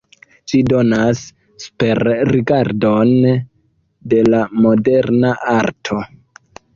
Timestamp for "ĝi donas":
0.51-1.19